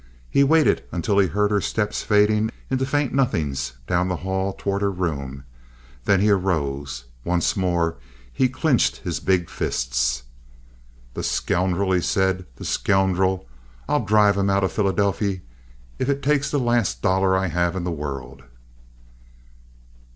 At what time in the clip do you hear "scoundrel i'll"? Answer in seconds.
12.65-14.03